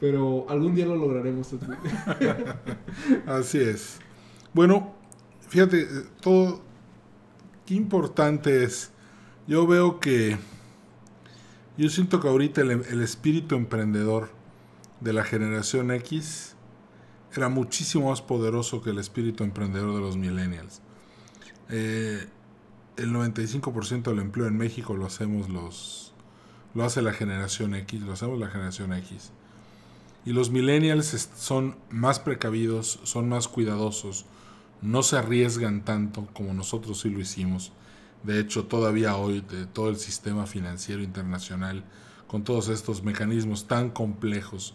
[0.00, 1.52] Pero algún día lo lograremos.
[3.26, 3.98] Así es.
[4.52, 4.92] Bueno,
[5.48, 5.86] fíjate, eh,
[6.20, 6.60] todo,
[7.66, 8.90] qué importante es.
[9.46, 10.36] Yo veo que,
[11.78, 14.30] yo siento que ahorita el, espíritu emprendedor
[15.00, 16.54] de la generación X
[17.34, 20.82] era muchísimo más poderoso que el espíritu emprendedor de los millennials.
[21.70, 22.26] Eh,
[22.96, 26.12] el 95% del empleo en México lo hacemos los,
[26.74, 29.32] lo hace la generación X, lo hacemos la generación X.
[30.24, 34.26] Y los millennials son más precavidos, son más cuidadosos,
[34.82, 37.72] no se arriesgan tanto como nosotros sí lo hicimos.
[38.22, 41.84] De hecho, todavía hoy, de todo el sistema financiero internacional,
[42.26, 44.74] con todos estos mecanismos tan complejos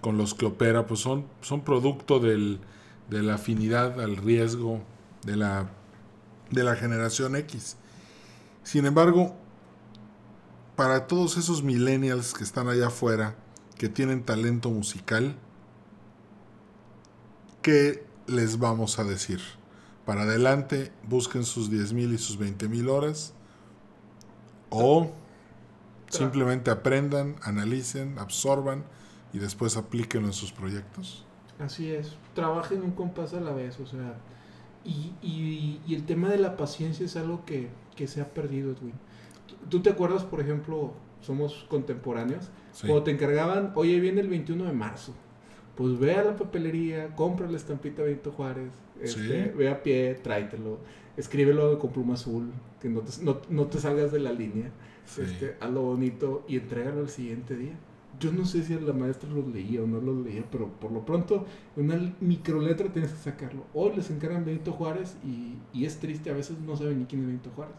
[0.00, 2.60] con los que opera, pues son, son producto del,
[3.10, 4.80] de la afinidad al riesgo
[5.24, 5.70] de la,
[6.50, 7.76] de la generación X.
[8.62, 9.36] Sin embargo,
[10.76, 13.36] para todos esos millennials que están allá afuera,
[13.76, 15.36] que tienen talento musical,
[17.62, 19.40] ¿qué les vamos a decir?
[20.08, 23.34] Para adelante, busquen sus 10.000 y sus 20.000 horas.
[24.70, 25.12] O
[26.08, 28.84] simplemente aprendan, analicen, absorban
[29.34, 31.26] y después aplíquenlo en sus proyectos.
[31.58, 34.14] Así es, trabajen un compás a la vez, o sea,
[34.82, 38.72] y, y, y el tema de la paciencia es algo que, que se ha perdido,
[38.72, 38.94] Edwin.
[39.68, 42.86] ¿Tú te acuerdas, por ejemplo, somos contemporáneos, Sí.
[42.86, 45.12] cuando te encargaban, oye, viene el 21 de marzo,
[45.78, 49.50] pues ve a la papelería, compra la estampita Benito Juárez, este, Sí.
[49.56, 50.78] ve a pie, tráetelo,
[51.16, 52.50] escríbelo con pluma azul,
[52.82, 54.72] que no te, no, no te salgas de la línea,
[55.04, 55.22] Sí.
[55.22, 57.74] este, hazlo bonito y entrégalo al siguiente día.
[58.18, 61.04] Yo no sé si la maestra los leía o no los leía, pero por lo
[61.06, 61.44] pronto,
[61.76, 63.62] una microletra tienes que sacarlo.
[63.72, 67.20] Hoy les encargan Benito Juárez y, y es triste, a veces no saben ni quién
[67.22, 67.76] es Benito Juárez.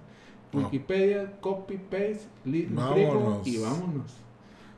[0.54, 0.62] No.
[0.62, 2.97] Wikipedia, copy, paste, li- Vámonos.
[2.97, 4.14] imprimo y vámonos.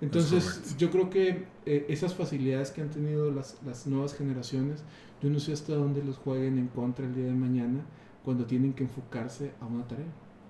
[0.02, 4.84] Entonces, yo creo que eh, esas facilidades que han tenido las, las nuevas generaciones,
[5.22, 7.82] yo no sé hasta dónde los jueguen en contra el día de mañana
[8.24, 10.08] cuando tienen que enfocarse a una tarea.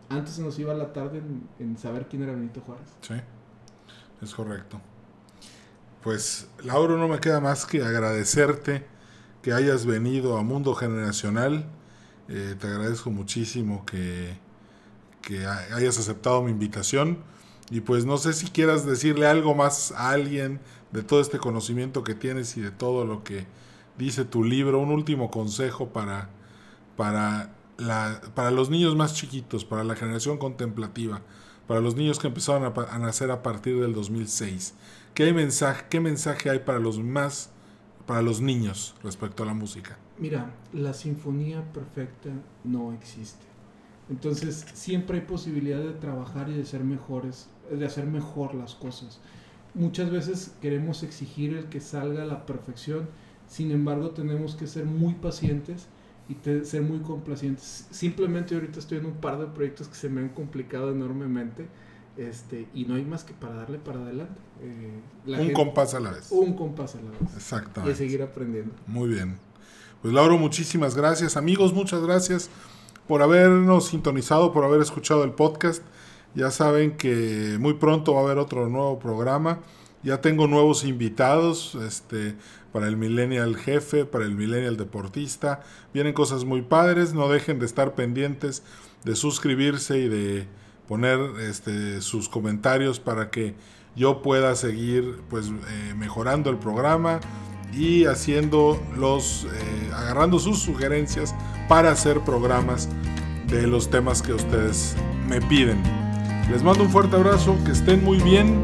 [0.10, 2.88] Antes se nos iba la tarde en, en saber quién era Benito Juárez.
[3.02, 3.16] Sí,
[4.22, 4.80] es correcto.
[6.04, 8.86] Pues, Lauro, no me queda más que agradecerte
[9.42, 11.66] que hayas venido a Mundo Generacional.
[12.28, 14.38] Eh, te agradezco muchísimo que,
[15.22, 17.20] que ha- hayas aceptado mi invitación.
[17.72, 20.60] Y pues no sé si quieras decirle algo más a alguien
[20.92, 23.46] de todo este conocimiento que tienes y de todo lo que
[23.98, 24.80] dice tu libro.
[24.80, 26.30] Un último consejo para,
[26.98, 31.22] para, la, para los niños más chiquitos, para la generación contemplativa,
[31.66, 34.74] para los niños que empezaron a, nacer a partir del 2006.
[35.14, 37.52] ¿Qué, mensaje, ¿Qué mensaje hay para los más,
[38.06, 39.98] para los niños respecto a la música?
[40.18, 42.30] Mira, la sinfonía perfecta
[42.66, 43.51] no existe.
[44.12, 49.20] Entonces, siempre hay posibilidad de trabajar y de ser mejores, de hacer mejor las cosas.
[49.74, 53.08] Muchas veces queremos exigir el que salga a la perfección,
[53.48, 55.88] sin embargo, tenemos que ser muy pacientes
[56.30, 57.88] y te- ser muy complacientes.
[57.90, 61.68] Simplemente ahorita estoy en un par de proyectos que se me han complicado enormemente
[62.18, 64.40] este, y no hay más que para darle para adelante.
[64.62, 66.28] Eh, Un gente- compás a la vez.
[66.32, 67.20] un compás a la vez.
[67.34, 67.96] Y Exactamente.
[67.98, 68.74] seguir aprendiendo.
[68.88, 69.38] Muy bien.
[70.02, 71.38] Pues Lauro, muchísimas gracias.
[71.38, 72.50] Amigos, muchas gracias
[73.12, 75.84] por habernos sintonizado, por haber escuchado el podcast.
[76.34, 79.60] Ya saben que muy pronto va a haber otro nuevo programa.
[80.02, 82.36] Ya tengo nuevos invitados este,
[82.72, 85.60] para el Millennial Jefe, para el Millennial Deportista.
[85.94, 87.14] Vienen cosas muy padres.
[87.14, 88.64] No dejen de estar pendientes
[89.04, 90.48] de suscribirse y de
[90.88, 93.56] poner este, sus comentarios para que
[93.94, 97.20] yo pueda seguir pues eh, mejorando el programa
[97.74, 101.36] y haciendo los eh, agarrando sus sugerencias
[101.68, 102.90] para hacer programas
[103.48, 104.96] de los temas que ustedes
[105.28, 105.82] me piden.
[106.52, 108.60] Les mando un fuerte abrazo, que estén muy bien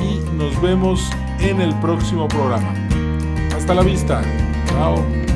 [0.00, 1.08] y nos vemos
[1.40, 2.72] en el próximo programa.
[3.56, 4.22] Hasta la vista.
[4.68, 5.27] Chao.